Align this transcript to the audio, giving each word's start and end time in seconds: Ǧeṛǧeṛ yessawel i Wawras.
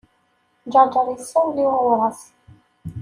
Ǧeṛǧeṛ 0.73 1.07
yessawel 1.09 1.57
i 1.65 1.65
Wawras. 1.71 2.21